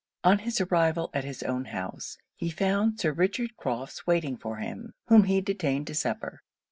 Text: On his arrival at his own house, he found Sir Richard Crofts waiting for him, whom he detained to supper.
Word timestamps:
On 0.23 0.39
his 0.39 0.59
arrival 0.59 1.11
at 1.13 1.25
his 1.25 1.43
own 1.43 1.65
house, 1.65 2.17
he 2.35 2.49
found 2.49 2.99
Sir 2.99 3.11
Richard 3.13 3.55
Crofts 3.55 4.07
waiting 4.07 4.35
for 4.35 4.55
him, 4.55 4.95
whom 5.09 5.25
he 5.25 5.41
detained 5.41 5.85
to 5.85 5.93
supper. 5.93 6.41